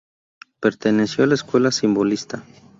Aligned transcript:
Perteneció 0.59 1.23
a 1.23 1.27
la 1.27 1.35
escuela 1.35 1.69
simbolista. 1.71 2.43